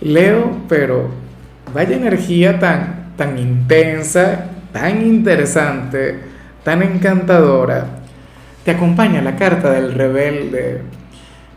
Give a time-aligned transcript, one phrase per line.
[0.00, 1.10] Leo, pero
[1.74, 6.18] vaya energía tan, tan intensa, tan interesante,
[6.64, 7.86] tan encantadora.
[8.64, 10.82] Te acompaña la carta del rebelde.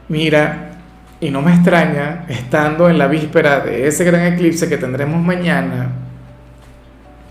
[0.10, 0.72] Mira,
[1.20, 5.92] y no me extraña, estando en la víspera de ese gran eclipse que tendremos mañana,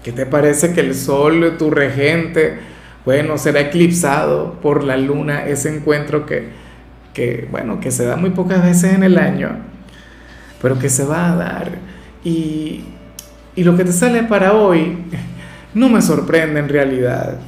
[0.03, 2.59] ¿qué te parece que el sol, tu regente,
[3.05, 6.49] bueno, será eclipsado por la luna, ese encuentro que,
[7.13, 9.72] que, bueno, que se da muy pocas veces en el año?
[10.63, 11.73] Pero que se va a dar.
[12.25, 12.85] Y,
[13.57, 14.97] y lo que te sale para hoy
[15.75, 17.39] no me sorprende en realidad.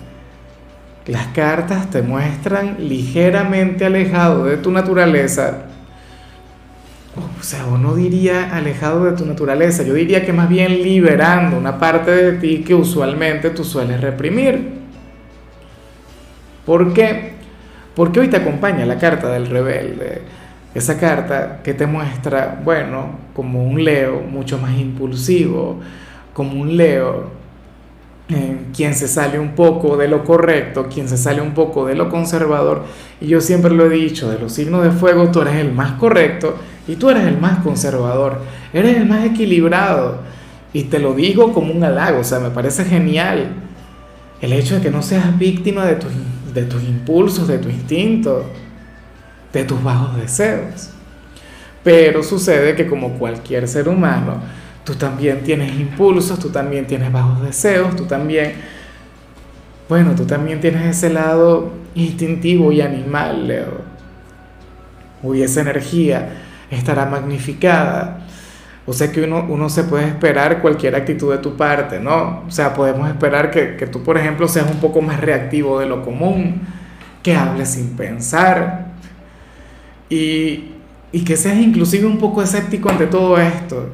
[1.07, 5.67] Las cartas te muestran ligeramente alejado de tu naturaleza.
[7.39, 11.57] O sea, o no diría alejado de tu naturaleza, yo diría que más bien liberando
[11.57, 14.81] una parte de ti que usualmente tú sueles reprimir.
[16.67, 17.35] ¿Por qué?
[17.95, 20.23] Porque hoy te acompaña la carta del rebelde
[20.75, 25.81] esa carta que te muestra, bueno, como un Leo mucho más impulsivo,
[26.33, 27.31] como un Leo
[28.29, 31.95] eh, quien se sale un poco de lo correcto, quien se sale un poco de
[31.95, 32.83] lo conservador.
[33.21, 35.93] Y yo siempre lo he dicho, de los signos de fuego tú eres el más
[35.93, 36.57] correcto
[36.89, 38.41] y tú eres el más conservador,
[38.73, 40.23] eres el más equilibrado.
[40.73, 43.53] Y te lo digo como un halago, o sea, me parece genial
[44.41, 46.11] el hecho de que no seas víctima de tus,
[46.53, 48.45] de tus impulsos, de tu instinto
[49.61, 50.91] de tus bajos deseos.
[51.83, 54.41] Pero sucede que como cualquier ser humano,
[54.85, 58.55] tú también tienes impulsos, tú también tienes bajos deseos, tú también,
[59.89, 63.83] bueno, tú también tienes ese lado instintivo y animal, Leo.
[65.23, 66.29] Uy, esa energía
[66.71, 68.21] estará magnificada.
[68.87, 72.43] O sea que uno, uno, se puede esperar cualquier actitud de tu parte, ¿no?
[72.47, 75.87] O sea, podemos esperar que, que tú, por ejemplo, seas un poco más reactivo de
[75.87, 76.61] lo común,
[77.23, 78.84] que hables sin pensar,
[80.15, 83.89] y, que seas inclusive un poco escéptico ante todo esto.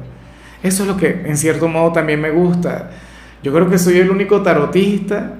[0.61, 2.91] Eso es lo que en cierto modo también me gusta.
[3.43, 5.33] Yo creo que soy el único tarotista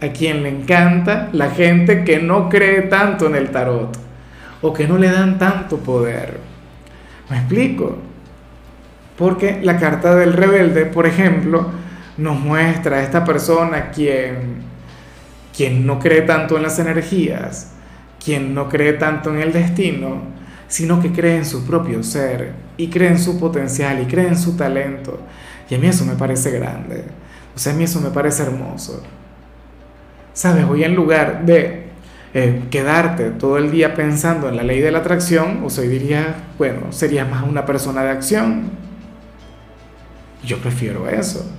[0.00, 3.96] a quien le encanta la gente que no cree tanto en el tarot
[4.62, 6.38] o que no le dan tanto poder.
[7.30, 7.98] ¿Me explico?
[9.16, 11.66] Porque la carta del rebelde, por ejemplo,
[12.16, 14.62] nos muestra a esta persona quien,
[15.56, 17.72] quien no cree tanto en las energías,
[18.28, 20.20] quien no cree tanto en el destino,
[20.68, 24.36] sino que cree en su propio ser y cree en su potencial y cree en
[24.36, 25.18] su talento.
[25.70, 27.04] Y a mí eso me parece grande.
[27.56, 29.02] O sea, a mí eso me parece hermoso.
[30.34, 30.66] ¿Sabes?
[30.66, 31.84] Hoy en lugar de
[32.34, 36.34] eh, quedarte todo el día pensando en la ley de la atracción, o sea, diría,
[36.58, 38.70] bueno, serías más una persona de acción.
[40.44, 41.50] Yo prefiero eso.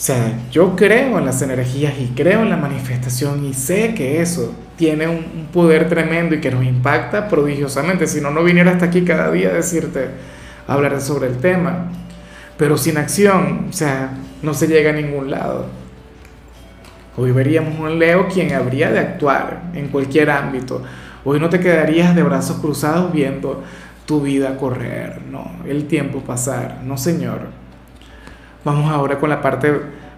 [0.00, 4.22] O sea, yo creo en las energías y creo en la manifestación y sé que
[4.22, 8.06] eso tiene un poder tremendo y que nos impacta prodigiosamente.
[8.06, 10.08] Si no, no viniera hasta aquí cada día a decirte,
[10.66, 11.90] hablar sobre el tema.
[12.56, 15.66] Pero sin acción, o sea, no se llega a ningún lado.
[17.18, 20.82] Hoy veríamos un Leo quien habría de actuar en cualquier ámbito.
[21.26, 23.62] Hoy no te quedarías de brazos cruzados viendo
[24.06, 27.59] tu vida correr, no, el tiempo pasar, no señor.
[28.64, 29.72] Vamos ahora con la parte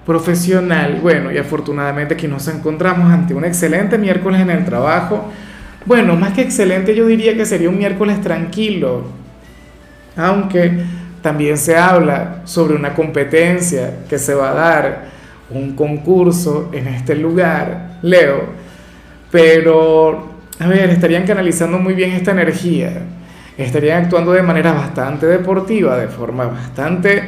[0.05, 0.99] profesional.
[1.01, 5.31] Bueno, y afortunadamente aquí nos encontramos ante un excelente miércoles en el trabajo.
[5.87, 9.05] Bueno, más que excelente yo diría que sería un miércoles tranquilo.
[10.17, 10.85] Aunque
[11.23, 15.13] también se habla sobre una competencia que se va a dar,
[15.51, 18.47] un concurso en este lugar, Leo.
[19.31, 23.03] Pero, a ver, estarían canalizando muy bien esta energía.
[23.57, 27.23] Estarían actuando de manera bastante deportiva, de forma bastante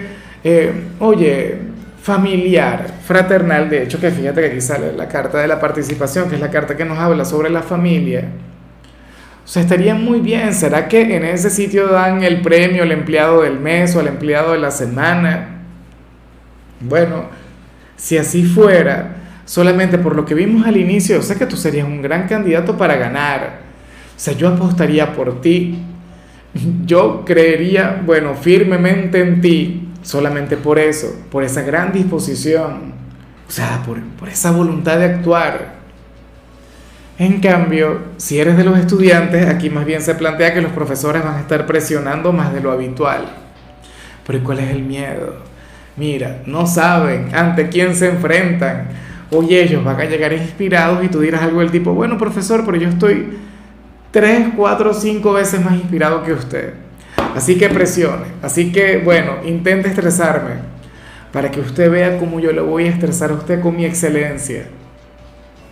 [0.45, 1.59] eh, oye,
[2.03, 6.35] familiar, fraternal, de hecho que fíjate que aquí sale la carta de la participación, que
[6.35, 8.29] es la carta que nos habla sobre la familia.
[9.43, 10.53] O sea, estaría muy bien.
[10.53, 14.53] ¿Será que en ese sitio dan el premio al empleado del mes o al empleado
[14.53, 15.63] de la semana?
[16.81, 17.25] Bueno,
[17.97, 19.17] si así fuera,
[19.47, 22.97] solamente por lo que vimos al inicio, sé que tú serías un gran candidato para
[22.97, 23.61] ganar.
[24.15, 25.79] O sea, yo apostaría por ti.
[26.85, 32.93] Yo creería, bueno, firmemente en ti solamente por eso, por esa gran disposición,
[33.49, 35.75] o sea, por, esa voluntad de actuar.
[37.19, 41.25] En cambio, si eres de los estudiantes, aquí más bien se plantea que los profesores
[41.25, 43.25] van a estar presionando más de lo habitual.
[44.27, 45.37] Pero ¿cuál es el miedo?
[45.97, 48.89] Mira, no saben ante quién se enfrentan.
[49.31, 52.77] Oye, ellos van a llegar inspirados y tú dirás algo del tipo, bueno, profesor, pero
[52.77, 53.39] yo estoy
[54.11, 56.75] tres, cuatro, cinco veces más inspirado que usted.
[57.35, 58.27] Así que presione.
[58.43, 60.55] Así que, bueno, intente estresarme
[61.33, 64.67] para que usted vea cómo yo le voy a estresar a usted con mi excelencia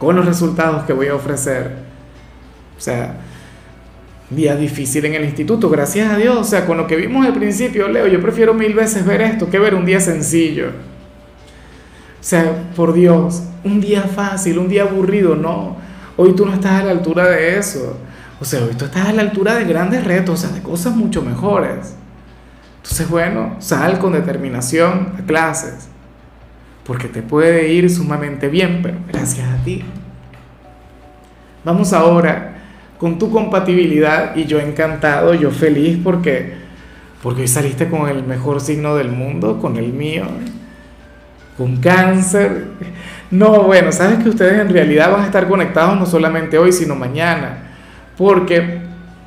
[0.02, 1.70] con los resultados que voy a ofrecer.
[2.76, 3.14] O sea,
[4.30, 6.36] día difícil en el instituto, gracias a Dios.
[6.38, 9.48] O sea, con lo que vimos al principio, Leo, yo prefiero mil veces ver esto
[9.48, 10.70] que ver un día sencillo.
[10.70, 15.76] O sea, por Dios, un día fácil, un día aburrido, no.
[16.16, 17.96] Hoy tú no estás a la altura de eso.
[18.42, 20.96] O sea, hoy tú estás a la altura de grandes retos, o sea, de cosas
[20.96, 21.94] mucho mejores.
[22.78, 25.86] Entonces, bueno, sal con determinación a clases
[26.84, 29.84] porque te puede ir sumamente bien, pero gracias a ti.
[31.64, 32.56] Vamos ahora
[32.98, 36.54] con tu compatibilidad y yo encantado, yo feliz porque
[37.22, 40.24] porque hoy saliste con el mejor signo del mundo, con el mío,
[41.56, 42.64] con cáncer.
[43.30, 46.96] No, bueno, sabes que ustedes en realidad van a estar conectados no solamente hoy, sino
[46.96, 47.68] mañana,
[48.16, 48.80] porque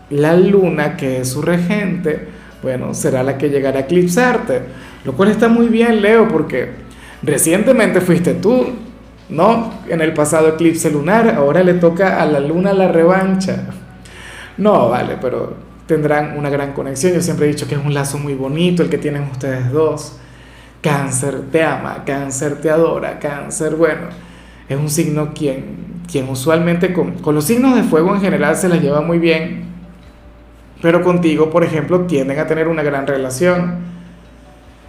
[0.09, 2.27] la luna, que es su regente,
[2.61, 4.61] bueno, será la que llegará a eclipsarte,
[5.03, 6.85] lo cual está muy bien, Leo, porque
[7.25, 8.67] Recientemente fuiste tú,
[9.29, 9.73] ¿no?
[9.89, 13.65] En el pasado eclipse lunar, ahora le toca a la luna la revancha.
[14.57, 15.55] No, vale, pero
[15.88, 17.13] tendrán una gran conexión.
[17.13, 20.17] Yo siempre he dicho que es un lazo muy bonito el que tienen ustedes dos.
[20.81, 24.03] Cáncer te ama, cáncer te adora, cáncer, bueno,
[24.69, 28.69] es un signo quien, quien usualmente con, con los signos de fuego en general se
[28.69, 29.65] las lleva muy bien,
[30.81, 33.85] pero contigo, por ejemplo, tienden a tener una gran relación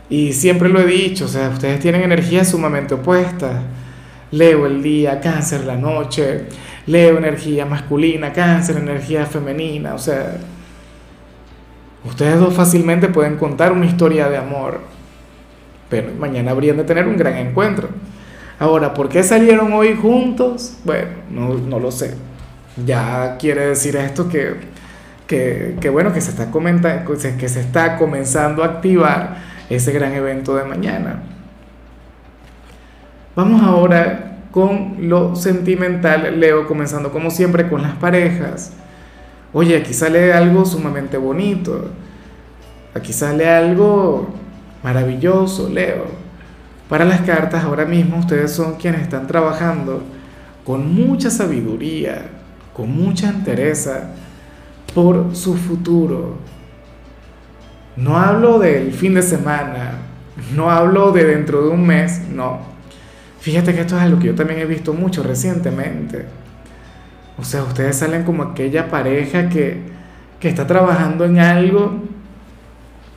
[0.08, 3.62] y siempre lo he dicho, o sea, ustedes tienen energías sumamente opuestas.
[4.30, 6.46] Leo el día, cáncer la noche,
[6.86, 10.36] Leo energía masculina, cáncer energía femenina, o sea,
[12.04, 14.80] ustedes dos fácilmente pueden contar una historia de amor,
[15.88, 17.88] pero mañana habrían de tener un gran encuentro.
[18.58, 20.79] Ahora, ¿por qué salieron hoy juntos?
[20.85, 22.14] Bueno, no, no lo sé.
[22.85, 24.55] Ya quiere decir esto que,
[25.26, 29.37] que, que bueno, que se, está que se está comenzando a activar
[29.69, 31.23] ese gran evento de mañana.
[33.35, 38.73] Vamos ahora con lo sentimental, Leo, comenzando como siempre con las parejas.
[39.52, 41.91] Oye, aquí sale algo sumamente bonito.
[42.94, 44.29] Aquí sale algo
[44.82, 46.15] maravilloso, Leo.
[46.88, 50.03] Para las cartas, ahora mismo ustedes son quienes están trabajando
[50.65, 52.27] con mucha sabiduría,
[52.73, 54.11] con mucha entereza
[54.94, 56.38] por su futuro,
[57.97, 59.93] no hablo del fin de semana,
[60.55, 62.61] no hablo de dentro de un mes, no.
[63.41, 66.27] Fíjate que esto es algo que yo también he visto mucho recientemente.
[67.38, 69.83] O sea, ustedes salen como aquella pareja que,
[70.41, 72.03] que está trabajando en algo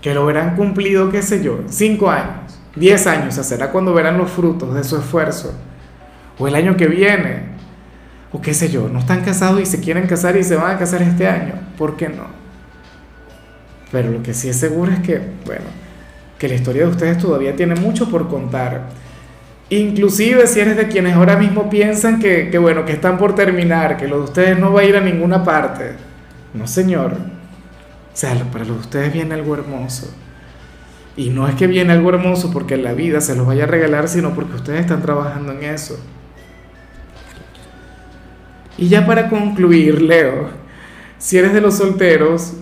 [0.02, 4.18] que lo verán cumplido, qué sé yo, cinco años, diez años, o será cuando verán
[4.18, 5.54] los frutos de su esfuerzo,
[6.38, 7.44] o el año que viene,
[8.32, 10.80] o qué sé yo, no están casados y se quieren casar y se van a
[10.80, 12.28] casar este año, ¿por qué no?
[13.92, 15.66] Pero lo que sí es seguro es que, bueno,
[16.38, 18.90] que la historia de ustedes todavía tiene mucho por contar.
[19.70, 23.98] Inclusive si eres de quienes ahora mismo piensan que, que, bueno, que están por terminar,
[23.98, 25.94] que lo de ustedes no va a ir a ninguna parte.
[26.54, 27.14] No, señor.
[27.14, 30.14] O sea, para los de ustedes viene algo hermoso.
[31.20, 34.08] Y no es que viene algo hermoso porque la vida se los vaya a regalar,
[34.08, 36.00] sino porque ustedes están trabajando en eso.
[38.78, 40.48] Y ya para concluir, Leo,
[41.18, 42.54] si eres de los solteros,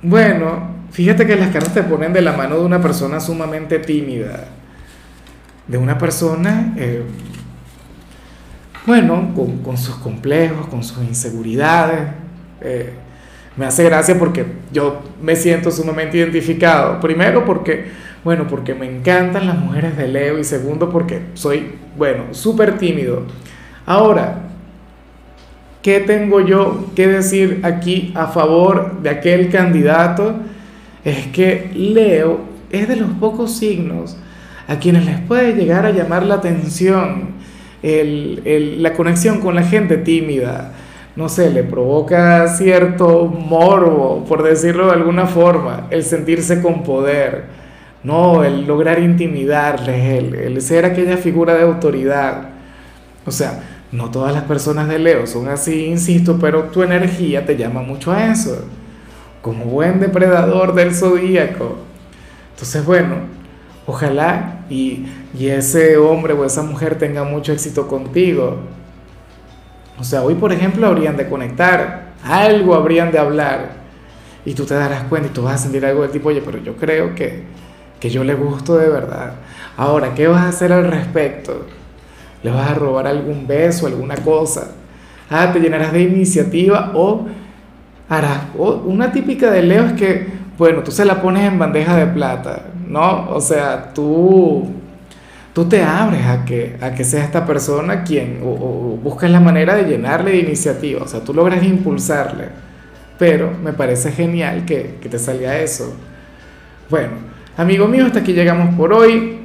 [0.00, 4.46] bueno, fíjate que las cartas te ponen de la mano de una persona sumamente tímida,
[5.66, 7.02] de una persona, eh,
[8.86, 12.08] bueno, con, sus complejos, con sus inseguridades.
[12.62, 12.94] Eh,
[13.58, 17.00] me hace gracia porque yo me siento sumamente identificado.
[17.00, 17.86] Primero porque,
[18.24, 23.24] bueno, porque me encantan las mujeres de Leo y segundo porque soy, bueno, súper tímido.
[23.84, 24.48] Ahora,
[25.82, 30.34] ¿Qué tengo yo que decir aquí a favor de aquel candidato?
[31.04, 34.16] Es que Leo es de los pocos signos
[34.66, 37.38] a quienes les puede llegar a llamar la atención
[37.80, 40.72] la conexión con la gente tímida.
[41.18, 47.46] No sé, le provoca cierto morbo, por decirlo de alguna forma, el sentirse con poder,
[48.04, 52.50] no, el lograr intimidarles, el, ser aquella figura de autoridad.
[53.26, 57.56] O sea, no todas las personas de Leo son así, insisto, pero tu energía te
[57.56, 58.64] llama mucho a eso,
[59.42, 61.78] como buen depredador del zodíaco.
[62.52, 63.16] Entonces, bueno,
[63.86, 65.06] ojalá y,
[65.36, 68.77] ese hombre o esa mujer tenga mucho éxito contigo.
[70.00, 73.70] O sea, hoy por ejemplo habrían de conectar, algo habrían de hablar
[74.44, 76.58] y tú te darás cuenta y tú vas a sentir algo del tipo, oye, pero
[76.58, 77.42] yo creo que,
[77.98, 79.34] que yo le gusto de verdad.
[79.76, 81.66] Ahora, ¿qué vas a hacer al respecto?
[82.42, 84.72] ¿Le vas a robar algún beso, alguna cosa?
[85.30, 87.26] Ah, te llenarás de iniciativa o
[88.08, 88.40] harás.
[88.56, 90.26] una típica de Leo es que,
[90.56, 93.28] bueno, tú se la pones en bandeja de plata, ¿no?
[93.30, 94.66] O sea, tú,
[95.58, 99.74] tú te abres a que, a que sea esta persona quien, o, buscas la manera
[99.74, 102.44] de llenarle de iniciativa, o sea, tú logras impulsarle.
[103.18, 105.96] Pero me parece genial que, que te salga eso.
[106.88, 107.14] Bueno,
[107.56, 109.40] amigo mío, hasta aquí llegamos por hoy.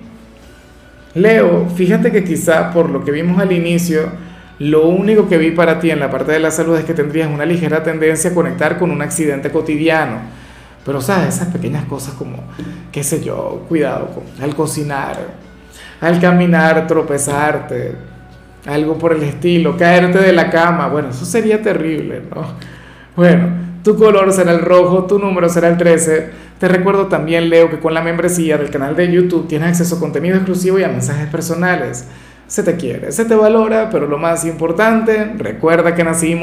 [1.15, 4.11] Leo, fíjate que quizá por lo que vimos al inicio,
[4.59, 7.27] lo único que vi para ti en la parte de la salud es que tendrías
[7.27, 10.19] una ligera tendencia a conectar con un accidente cotidiano.
[10.85, 11.33] Pero, ¿sabes?
[11.33, 12.37] Esas pequeñas cosas como,
[12.91, 15.41] qué sé yo, cuidado con, al cocinar,
[16.03, 17.95] al caminar, tropezarte,
[18.65, 20.87] algo por el estilo, caerte de la cama.
[20.87, 22.45] Bueno, eso sería terrible, ¿no?
[23.15, 23.47] Bueno,
[23.83, 27.79] tu color será el rojo, tu número será el 13 te recuerdo también, Leo, que
[27.79, 31.27] con la membresía del canal de YouTube tienes acceso a contenido exclusivo y a mensajes
[31.27, 32.07] personales.
[32.47, 36.23] Se te quiere, se te valora, pero lo más importante, recuerda que nacimos